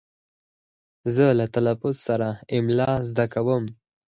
زه 1.15 1.25
له 1.39 1.45
تلفظ 1.55 1.95
سره 2.07 2.27
املا 2.57 2.91
زده 3.09 3.25
کوم. 3.33 3.63